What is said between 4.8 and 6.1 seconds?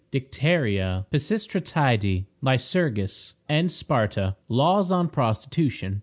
on Prostitution.